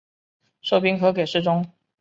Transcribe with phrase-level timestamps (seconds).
[0.63, 1.63] 授兵科给事中。